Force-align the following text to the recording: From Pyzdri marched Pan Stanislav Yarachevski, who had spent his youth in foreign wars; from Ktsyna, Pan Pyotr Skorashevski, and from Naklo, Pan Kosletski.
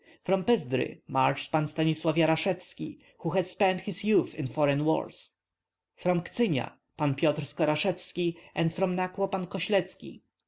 From 0.23 0.43
Pyzdri 0.45 1.01
marched 1.07 1.51
Pan 1.51 1.67
Stanislav 1.67 2.15
Yarachevski, 2.15 2.97
who 3.19 3.29
had 3.29 3.45
spent 3.45 3.81
his 3.81 4.03
youth 4.03 4.33
in 4.33 4.47
foreign 4.47 4.83
wars; 4.83 5.33
from 5.95 6.21
Ktsyna, 6.23 6.71
Pan 6.97 7.13
Pyotr 7.13 7.43
Skorashevski, 7.43 8.35
and 8.55 8.73
from 8.73 8.95
Naklo, 8.95 9.31
Pan 9.31 9.45
Kosletski. 9.45 10.21